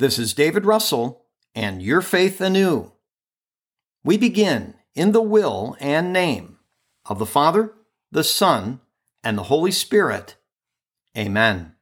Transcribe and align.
This 0.00 0.18
is 0.18 0.32
David 0.32 0.64
Russell 0.64 1.26
and 1.54 1.82
Your 1.82 2.00
Faith 2.00 2.40
Anew. 2.40 2.90
We 4.02 4.16
begin 4.16 4.72
in 4.94 5.12
the 5.12 5.20
will 5.20 5.76
and 5.78 6.10
name 6.10 6.56
of 7.04 7.18
the 7.18 7.26
Father, 7.26 7.74
the 8.10 8.24
Son, 8.24 8.80
and 9.22 9.36
the 9.36 9.42
Holy 9.42 9.70
Spirit. 9.70 10.36
Amen. 11.14 11.74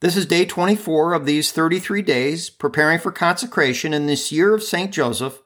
This 0.00 0.16
is 0.16 0.26
day 0.26 0.44
24 0.44 1.12
of 1.12 1.24
these 1.24 1.52
33 1.52 2.02
days 2.02 2.50
preparing 2.50 2.98
for 2.98 3.12
consecration 3.12 3.94
in 3.94 4.06
this 4.06 4.32
year 4.32 4.52
of 4.52 4.64
St. 4.64 4.90
Joseph 4.90 5.40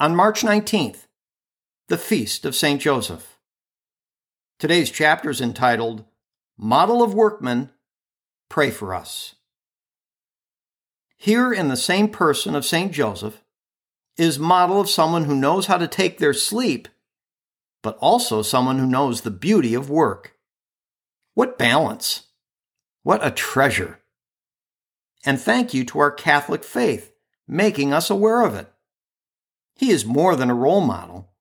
on 0.00 0.16
March 0.16 0.42
19th, 0.42 1.06
the 1.86 1.96
Feast 1.96 2.44
of 2.44 2.56
St. 2.56 2.80
Joseph. 2.80 3.38
Today's 4.58 4.90
chapter 4.90 5.30
is 5.30 5.40
entitled 5.40 6.04
Model 6.56 7.00
of 7.00 7.14
Workmen, 7.14 7.70
Pray 8.48 8.72
for 8.72 8.92
Us. 8.92 9.36
Here 11.20 11.52
in 11.52 11.66
the 11.66 11.76
same 11.76 12.08
person 12.08 12.54
of 12.54 12.64
St. 12.64 12.92
Joseph 12.92 13.42
is 14.16 14.38
model 14.38 14.80
of 14.80 14.88
someone 14.88 15.24
who 15.24 15.34
knows 15.34 15.66
how 15.66 15.76
to 15.76 15.88
take 15.88 16.18
their 16.18 16.32
sleep, 16.32 16.86
but 17.82 17.98
also 17.98 18.40
someone 18.40 18.78
who 18.78 18.86
knows 18.86 19.20
the 19.20 19.30
beauty 19.32 19.74
of 19.74 19.90
work. 19.90 20.36
What 21.34 21.58
balance! 21.58 22.28
What 23.02 23.26
a 23.26 23.32
treasure! 23.32 24.00
And 25.24 25.40
thank 25.40 25.74
you 25.74 25.84
to 25.86 25.98
our 25.98 26.12
Catholic 26.12 26.62
faith, 26.62 27.12
making 27.48 27.92
us 27.92 28.10
aware 28.10 28.42
of 28.42 28.54
it. 28.54 28.72
He 29.74 29.90
is 29.90 30.04
more 30.04 30.36
than 30.36 30.50
a 30.50 30.54
role 30.54 30.80
model. 30.80 31.32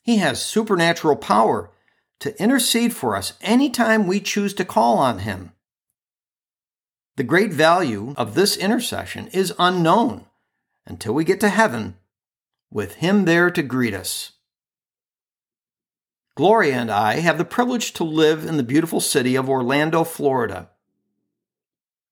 He 0.00 0.16
has 0.18 0.40
supernatural 0.40 1.16
power 1.16 1.70
to 2.20 2.42
intercede 2.42 2.94
for 2.94 3.14
us 3.14 3.34
anytime 3.42 4.06
we 4.06 4.20
choose 4.20 4.54
to 4.54 4.64
call 4.64 4.96
on 4.96 5.18
him. 5.18 5.52
The 7.18 7.24
great 7.24 7.52
value 7.52 8.14
of 8.16 8.36
this 8.36 8.56
intercession 8.56 9.26
is 9.32 9.52
unknown 9.58 10.26
until 10.86 11.14
we 11.14 11.24
get 11.24 11.40
to 11.40 11.48
heaven 11.48 11.96
with 12.70 12.94
him 12.94 13.24
there 13.24 13.50
to 13.50 13.60
greet 13.60 13.92
us. 13.92 14.34
Gloria 16.36 16.76
and 16.76 16.92
I 16.92 17.14
have 17.14 17.36
the 17.36 17.44
privilege 17.44 17.92
to 17.94 18.04
live 18.04 18.46
in 18.46 18.56
the 18.56 18.62
beautiful 18.62 19.00
city 19.00 19.34
of 19.34 19.50
Orlando, 19.50 20.04
Florida. 20.04 20.70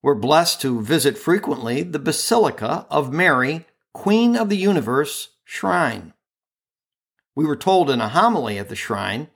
We're 0.01 0.13
blessed 0.13 0.59
to 0.63 0.81
visit 0.81 1.17
frequently 1.17 1.83
the 1.83 1.99
Basilica 1.99 2.85
of 2.89 3.13
Mary, 3.13 3.65
Queen 3.93 4.35
of 4.35 4.49
the 4.49 4.57
Universe 4.57 5.29
shrine. 5.45 6.11
We 7.33 7.45
were 7.45 7.55
told 7.55 7.89
in 7.89 8.01
a 8.01 8.09
homily 8.09 8.57
at 8.57 8.67
the 8.67 8.75
shrine 8.75 9.29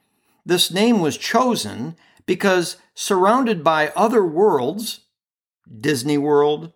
this 0.46 0.70
name 0.70 1.00
was 1.00 1.16
chosen 1.16 1.96
because 2.26 2.76
surrounded 2.94 3.64
by 3.64 3.94
other 3.96 4.26
worlds, 4.26 5.06
Disney 5.80 6.18
World, 6.18 6.74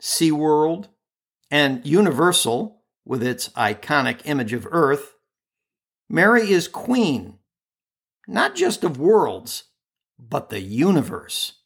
Sea 0.00 0.32
World, 0.32 0.88
and 1.50 1.84
Universal, 1.86 2.82
with 3.04 3.22
its 3.22 3.50
iconic 3.50 4.22
image 4.24 4.52
of 4.52 4.66
Earth, 4.70 5.14
Mary 6.08 6.50
is 6.50 6.68
queen, 6.68 7.38
not 8.26 8.54
just 8.54 8.84
of 8.84 8.98
worlds, 8.98 9.64
but 10.18 10.48
the 10.48 10.60
universe. 10.60 11.60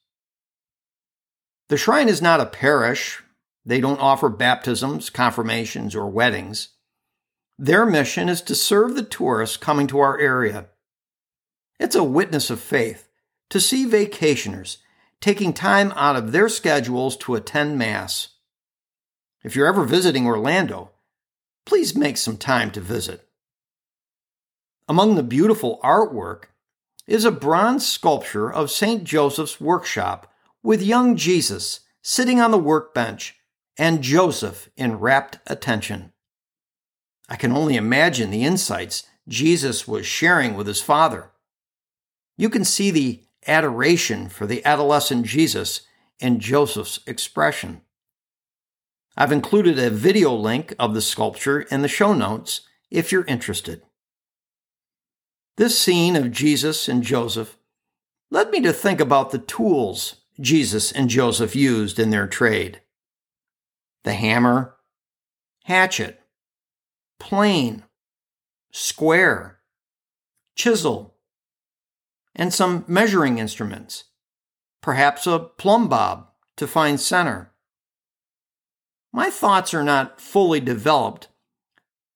The 1.69 1.77
shrine 1.77 2.09
is 2.09 2.23
not 2.23 2.41
a 2.41 2.47
parish. 2.47 3.23
They 3.65 3.81
don't 3.81 4.01
offer 4.01 4.29
baptisms, 4.29 5.11
confirmations, 5.11 5.95
or 5.95 6.09
weddings. 6.09 6.71
Their 7.59 7.85
mission 7.85 8.29
is 8.29 8.41
to 8.43 8.55
serve 8.55 8.95
the 8.95 9.03
tourists 9.03 9.57
coming 9.57 9.87
to 9.89 9.99
our 9.99 10.19
area. 10.19 10.69
It's 11.79 11.97
a 11.97 12.05
witness 12.05 12.51
of 12.51 12.61
faith 12.61 13.09
to 13.51 13.61
see 13.61 13.87
vacationers 13.87 14.79
taking 15.21 15.53
time 15.53 15.93
out 15.97 16.17
of 16.17 16.33
their 16.33 16.49
schedules 16.49 17.17
to 17.17 17.35
attend 17.35 17.79
Mass. 17.79 18.29
If 19.43 19.57
you're 19.57 19.67
ever 19.67 19.85
visiting 19.85 20.27
Orlando, 20.27 20.91
please 21.67 21.97
make 21.97 22.17
some 22.17 22.37
time 22.37 22.71
to 22.73 22.81
visit. 22.81 23.29
Among 24.89 25.15
the 25.15 25.23
beautiful 25.23 25.81
artwork 25.83 26.45
is 27.07 27.25
a 27.25 27.31
bronze 27.31 27.87
sculpture 27.87 28.53
of 28.53 28.71
St. 28.71 29.05
Joseph's 29.05 29.61
workshop 29.61 30.33
with 30.63 30.83
young 30.83 31.17
Jesus 31.17 31.81
sitting 32.03 32.41
on 32.41 32.51
the 32.51 32.59
workbench 32.59 33.37
and 33.77 34.03
Joseph 34.03 34.69
in 34.77 34.99
rapt 34.99 35.39
attention. 35.47 36.13
I 37.29 37.37
can 37.37 37.53
only 37.53 37.77
imagine 37.77 38.31
the 38.31 38.45
insights 38.45 39.05
Jesus 39.29 39.87
was 39.87 40.07
sharing 40.07 40.55
with 40.55 40.67
his 40.67 40.81
father. 40.81 41.31
You 42.37 42.49
can 42.49 42.65
see 42.65 42.91
the 42.91 43.23
adoration 43.47 44.29
for 44.29 44.47
the 44.47 44.65
adolescent 44.65 45.27
Jesus 45.27 45.83
in 46.19 46.41
Joseph's 46.41 47.01
expression. 47.07 47.83
I've 49.17 49.33
included 49.33 49.79
a 49.79 49.91
video 49.91 50.33
link 50.33 50.75
of 50.79 50.95
the 50.95 51.03
sculpture 51.03 51.63
in 51.63 51.83
the 51.83 51.89
show 51.89 52.15
notes 52.15 52.63
if 52.91 53.11
you're 53.11 53.25
interested. 53.25 53.83
This 55.57 55.79
scene 55.79 56.15
of 56.15 56.31
Jesus 56.31 56.89
and 56.89 57.03
Joseph 57.03 57.59
led 58.31 58.51
me 58.51 58.61
to 58.61 58.73
think 58.73 59.01
about 59.01 59.31
the 59.31 59.39
tools 59.39 60.17
Jesus 60.41 60.93
and 60.93 61.09
Joseph 61.09 61.57
used 61.57 61.99
in 61.99 62.11
their 62.11 62.27
trade 62.27 62.81
the 64.05 64.13
hammer, 64.13 64.77
hatchet, 65.65 66.21
plane, 67.19 67.83
square, 68.71 69.59
chisel, 70.55 71.17
and 72.39 72.55
some 72.55 72.85
measuring 72.87 73.39
instruments, 73.39 74.05
perhaps 74.81 75.27
a 75.27 75.41
plumb 75.41 75.89
bob 75.89 76.29
to 76.57 76.69
find 76.69 77.01
center. 77.01 77.53
My 79.13 79.29
thoughts 79.29 79.75
are 79.75 79.83
not 79.83 80.21
fully 80.21 80.61
developed, 80.61 81.29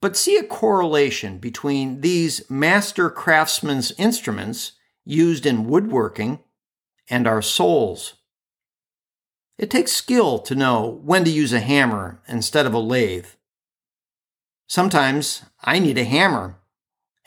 but 0.01 0.17
see 0.17 0.37
a 0.37 0.45
correlation 0.45 1.39
between 1.39 2.01
these 2.01 2.49
master 2.49 3.11
craftsmen's 3.11 3.93
instruments 3.99 4.73
used 5.05 5.45
in 5.45 5.67
woodworking 5.67 6.39
and 7.11 7.27
our 7.27 7.43
souls. 7.43 8.15
It 9.59 9.71
takes 9.71 9.93
skill 9.93 10.39
to 10.41 10.55
know 10.55 11.01
when 11.05 11.25
to 11.25 11.31
use 11.31 11.53
a 11.53 11.61
hammer 11.61 12.23
instead 12.29 12.67
of 12.67 12.75
a 12.75 12.79
lathe. 12.79 13.27
Sometimes 14.67 15.43
I 15.63 15.79
need 15.79 15.99
a 15.99 16.05
hammer, 16.05 16.59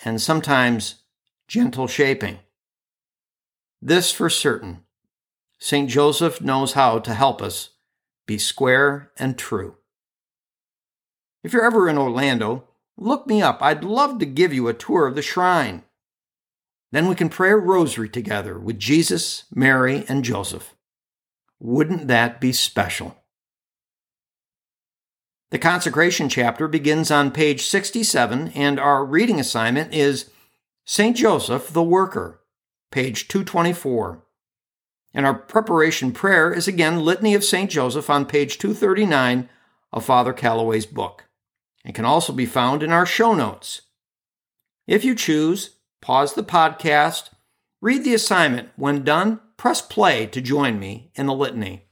and 0.03 0.21
sometimes 0.21 1.03
gentle 1.47 1.87
shaping. 1.87 2.39
This 3.85 4.11
for 4.11 4.31
certain 4.31 4.83
St. 5.59 5.87
Joseph 5.87 6.41
knows 6.41 6.73
how 6.73 6.97
to 6.97 7.13
help 7.13 7.39
us 7.39 7.69
be 8.25 8.39
square 8.39 9.11
and 9.15 9.37
true. 9.37 9.75
If 11.43 11.53
you're 11.53 11.63
ever 11.63 11.87
in 11.87 11.95
Orlando, 11.95 12.67
look 12.97 13.27
me 13.27 13.43
up. 13.43 13.59
I'd 13.61 13.83
love 13.83 14.17
to 14.17 14.25
give 14.25 14.51
you 14.51 14.67
a 14.67 14.73
tour 14.73 15.05
of 15.05 15.13
the 15.13 15.21
shrine. 15.21 15.83
Then 16.91 17.07
we 17.07 17.13
can 17.13 17.29
pray 17.29 17.51
a 17.51 17.57
rosary 17.57 18.09
together 18.09 18.57
with 18.57 18.79
Jesus, 18.79 19.43
Mary, 19.53 20.03
and 20.09 20.25
Joseph. 20.25 20.73
Wouldn't 21.59 22.07
that 22.07 22.41
be 22.41 22.53
special? 22.53 23.15
The 25.51 25.59
consecration 25.59 26.27
chapter 26.27 26.67
begins 26.67 27.11
on 27.11 27.29
page 27.29 27.67
67, 27.67 28.47
and 28.55 28.79
our 28.79 29.05
reading 29.05 29.39
assignment 29.39 29.93
is 29.93 30.31
St. 30.85 31.15
Joseph 31.15 31.71
the 31.71 31.83
Worker, 31.83 32.41
page 32.91 33.27
224. 33.27 34.23
And 35.13 35.25
our 35.25 35.33
preparation 35.33 36.11
prayer 36.11 36.51
is 36.51 36.67
again 36.67 36.99
Litany 36.99 37.33
of 37.33 37.43
St. 37.43 37.69
Joseph 37.71 38.09
on 38.09 38.25
page 38.25 38.57
239 38.57 39.49
of 39.93 40.05
Father 40.05 40.33
Calloway's 40.33 40.85
book. 40.85 41.25
It 41.85 41.95
can 41.95 42.05
also 42.05 42.33
be 42.33 42.45
found 42.45 42.83
in 42.83 42.91
our 42.91 43.05
show 43.05 43.33
notes. 43.33 43.81
If 44.87 45.05
you 45.05 45.15
choose, 45.15 45.77
pause 46.01 46.33
the 46.33 46.43
podcast, 46.43 47.29
read 47.81 48.03
the 48.03 48.13
assignment. 48.13 48.69
When 48.75 49.03
done, 49.03 49.39
press 49.55 49.81
play 49.81 50.25
to 50.27 50.41
join 50.41 50.79
me 50.79 51.11
in 51.15 51.27
the 51.27 51.33
litany. 51.33 51.85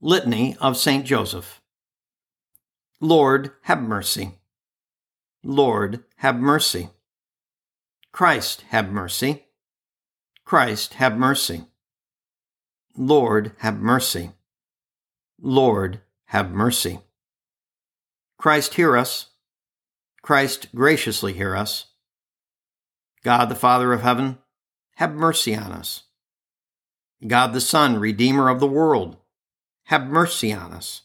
Litany 0.00 0.56
of 0.60 0.76
St. 0.76 1.04
Joseph. 1.04 1.60
Lord, 3.00 3.52
have 3.62 3.82
mercy. 3.82 4.32
Lord, 5.42 6.04
have 6.16 6.36
mercy. 6.36 6.88
Christ, 8.12 8.64
have 8.68 8.90
mercy. 8.90 9.44
Christ, 10.44 10.94
have 10.94 11.16
mercy. 11.16 11.66
Lord, 12.96 13.52
have 13.58 13.78
mercy. 13.78 14.32
Lord, 15.40 16.00
have 16.26 16.50
mercy. 16.50 17.00
Christ, 18.36 18.74
hear 18.74 18.96
us. 18.96 19.26
Christ, 20.22 20.68
graciously 20.74 21.32
hear 21.32 21.56
us. 21.56 21.86
God 23.22 23.46
the 23.46 23.54
Father 23.54 23.92
of 23.92 24.02
heaven, 24.02 24.38
have 24.96 25.14
mercy 25.14 25.54
on 25.54 25.72
us. 25.72 26.04
God 27.26 27.52
the 27.52 27.60
Son, 27.60 27.98
Redeemer 27.98 28.48
of 28.48 28.60
the 28.60 28.66
world, 28.66 29.18
have 29.84 30.06
mercy 30.06 30.52
on 30.52 30.72
us. 30.72 31.02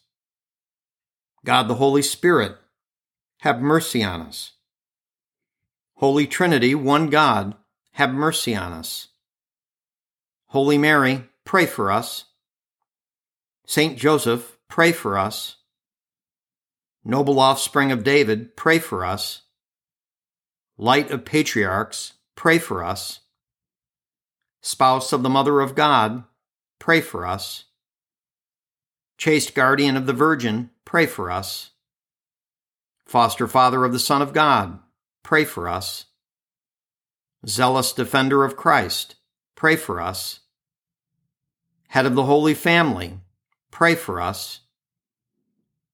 God 1.46 1.68
the 1.68 1.76
Holy 1.76 2.02
Spirit, 2.02 2.58
have 3.42 3.62
mercy 3.62 4.04
on 4.04 4.22
us. 4.22 4.55
Holy 6.00 6.28
Trinity, 6.28 6.76
one 6.76 7.10
God, 7.10 7.56
have 7.94 8.14
mercy 8.14 8.54
on 8.54 8.74
us. 8.74 9.08
Holy 10.48 10.78
Mary, 10.78 11.24
pray 11.46 11.66
for 11.66 11.90
us. 11.90 12.26
Saint 13.66 13.98
Joseph, 13.98 14.58
pray 14.68 14.92
for 14.92 15.18
us. 15.18 15.58
Noble 17.04 17.40
offspring 17.40 17.92
of 17.92 18.04
David, 18.04 18.58
pray 18.58 18.80
for 18.80 19.06
us. 19.06 19.44
Light 20.78 21.12
of 21.12 21.24
patriarchs, 21.24 22.14
pray 22.36 22.58
for 22.58 22.84
us. 22.84 23.22
Spouse 24.62 25.14
of 25.14 25.24
the 25.24 25.30
Mother 25.30 25.62
of 25.62 25.76
God, 25.76 26.26
pray 26.80 27.00
for 27.00 27.26
us. 27.26 27.66
Chaste 29.18 29.56
guardian 29.56 29.96
of 29.96 30.08
the 30.08 30.14
Virgin, 30.14 30.72
pray 30.84 31.06
for 31.06 31.32
us. 31.32 31.72
Foster 33.06 33.48
father 33.48 33.86
of 33.86 33.94
the 33.94 34.00
Son 34.00 34.22
of 34.22 34.34
God, 34.34 34.80
pray 35.26 35.44
for 35.44 35.68
us. 35.68 36.06
Zealous 37.48 37.94
defender 37.94 38.44
of 38.44 38.56
Christ, 38.56 39.16
pray 39.56 39.76
for 39.76 40.00
us. 40.00 40.42
Head 41.88 42.06
of 42.06 42.14
the 42.14 42.26
Holy 42.26 42.54
Family, 42.54 43.18
pray 43.72 43.96
for 43.96 44.22
us. 44.22 44.60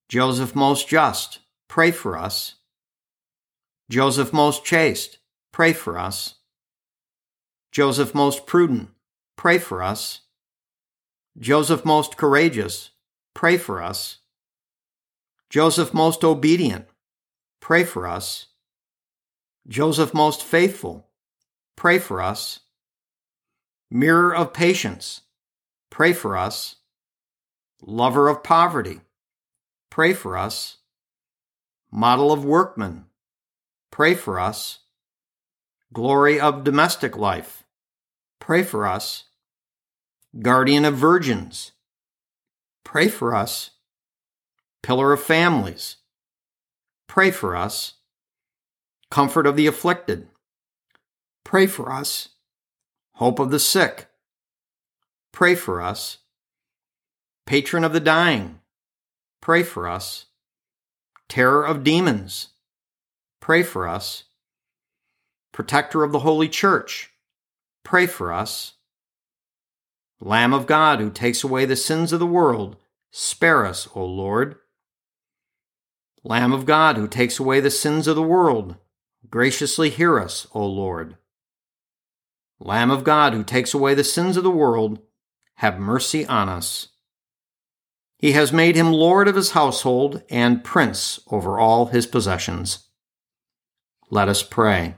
Joseph 0.10 0.54
most 0.54 0.89
just, 0.89 1.39
pray 1.69 1.92
for 1.92 2.18
us. 2.18 2.56
Joseph 3.89 4.33
most 4.33 4.66
chaste, 4.66 5.19
pray 5.54 5.72
for 5.72 5.98
us. 5.98 6.36
Joseph 7.72 8.13
most 8.13 8.45
prudent, 8.45 8.89
pray 9.38 9.57
for 9.57 9.81
us. 9.81 10.24
Joseph 11.39 11.86
most 11.86 12.18
courageous, 12.18 12.89
pray 13.33 13.56
for 13.56 13.81
us. 13.81 14.18
Joseph 15.50 15.94
most 15.94 16.25
obedient, 16.25 16.86
pray 17.62 17.86
for 17.86 18.06
us. 18.06 18.48
Joseph 19.67 20.13
most 20.13 20.43
faithful, 20.43 21.07
pray 21.75 21.99
for 21.99 22.21
us. 22.21 22.61
Mirror 23.89 24.35
of 24.35 24.53
patience, 24.53 25.21
pray 25.89 26.13
for 26.13 26.35
us. 26.35 26.77
Lover 27.81 28.27
of 28.27 28.43
poverty, 28.43 29.01
pray 29.89 30.13
for 30.13 30.37
us. 30.37 30.77
Model 31.91 32.31
of 32.31 32.45
workman, 32.45 33.05
pray 33.91 34.15
for 34.15 34.39
us. 34.39 34.79
Glory 35.93 36.39
of 36.39 36.63
domestic 36.63 37.17
life, 37.17 37.63
pray 38.39 38.63
for 38.63 38.87
us. 38.87 39.25
Guardian 40.41 40.85
of 40.85 40.95
virgins, 40.95 41.73
pray 42.83 43.09
for 43.09 43.35
us. 43.35 43.71
Pillar 44.81 45.11
of 45.11 45.21
families, 45.21 45.97
pray 47.07 47.29
for 47.29 47.55
us. 47.55 47.95
Comfort 49.11 49.45
of 49.45 49.57
the 49.57 49.67
afflicted, 49.67 50.29
pray 51.43 51.67
for 51.67 51.91
us. 51.91 52.29
Hope 53.15 53.39
of 53.39 53.51
the 53.51 53.59
sick, 53.59 54.07
pray 55.33 55.53
for 55.53 55.81
us. 55.81 56.19
Patron 57.45 57.83
of 57.83 57.91
the 57.91 57.99
dying, 57.99 58.61
pray 59.41 59.63
for 59.63 59.85
us. 59.85 60.27
Terror 61.27 61.65
of 61.65 61.83
demons, 61.83 62.49
pray 63.41 63.63
for 63.63 63.85
us. 63.85 64.23
Protector 65.51 66.05
of 66.05 66.13
the 66.13 66.19
Holy 66.19 66.47
Church, 66.47 67.11
pray 67.83 68.07
for 68.07 68.31
us. 68.31 68.75
Lamb 70.21 70.53
of 70.53 70.65
God 70.65 71.01
who 71.01 71.09
takes 71.09 71.43
away 71.43 71.65
the 71.65 71.75
sins 71.75 72.13
of 72.13 72.19
the 72.19 72.25
world, 72.25 72.77
spare 73.11 73.65
us, 73.65 73.89
O 73.93 74.05
Lord. 74.05 74.55
Lamb 76.23 76.53
of 76.53 76.65
God 76.65 76.95
who 76.95 77.09
takes 77.09 77.39
away 77.39 77.59
the 77.59 77.69
sins 77.69 78.07
of 78.07 78.15
the 78.15 78.23
world, 78.23 78.77
graciously 79.31 79.89
hear 79.89 80.19
us, 80.19 80.45
O 80.54 80.66
Lord. 80.66 81.18
Lamb 82.60 82.92
of 82.92 83.04
God 83.04 83.33
who 83.33 83.44
takes 83.44 83.74
away 83.74 83.95
the 83.95 84.04
sins 84.04 84.38
of 84.38 84.44
the 84.44 84.51
world, 84.51 85.00
have 85.56 85.80
mercy 85.80 86.25
on 86.28 86.50
us. 86.50 86.89
He 88.19 88.33
has 88.33 88.54
made 88.54 88.75
him 88.75 88.92
Lord 88.92 89.28
of 89.28 89.36
his 89.36 89.51
household 89.51 90.22
and 90.30 90.63
Prince 90.63 91.19
over 91.31 91.57
all 91.57 91.88
his 91.88 92.06
possessions. 92.06 92.89
Let 94.12 94.30
us 94.30 94.44
pray. 94.44 94.95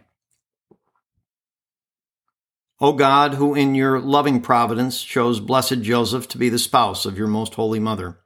O 2.81 2.91
God, 2.91 3.35
who 3.35 3.55
in 3.55 3.75
your 3.75 4.01
loving 4.01 4.41
providence 4.41 5.01
chose 5.01 5.39
Blessed 5.39 5.81
Joseph 5.81 6.27
to 6.29 6.37
be 6.37 6.49
the 6.49 6.59
spouse 6.59 7.05
of 7.05 7.17
your 7.17 7.27
most 7.27 7.53
holy 7.53 7.79
mother, 7.79 8.19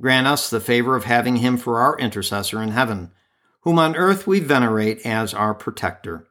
grant 0.00 0.28
us 0.28 0.48
the 0.48 0.60
favor 0.60 0.94
of 0.94 1.04
having 1.04 1.36
him 1.36 1.56
for 1.56 1.80
our 1.80 1.98
intercessor 1.98 2.62
in 2.62 2.68
heaven, 2.68 3.10
whom 3.68 3.78
on 3.78 3.94
earth 3.96 4.26
we 4.26 4.40
venerate 4.40 5.04
as 5.04 5.34
our 5.34 5.52
protector. 5.52 6.26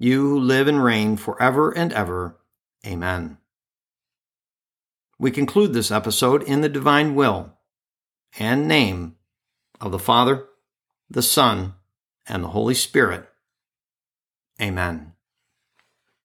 You 0.00 0.30
who 0.30 0.40
live 0.40 0.66
and 0.66 0.82
reign 0.82 1.16
forever 1.16 1.70
and 1.70 1.92
ever. 1.92 2.40
Amen. 2.84 3.38
We 5.16 5.30
conclude 5.30 5.74
this 5.74 5.92
episode 5.92 6.42
in 6.42 6.60
the 6.60 6.68
divine 6.68 7.14
will 7.14 7.52
and 8.36 8.66
name 8.66 9.14
of 9.80 9.92
the 9.92 9.98
Father, 10.00 10.48
the 11.08 11.22
Son, 11.22 11.74
and 12.26 12.42
the 12.42 12.48
Holy 12.48 12.74
Spirit. 12.74 13.28
Amen. 14.60 15.11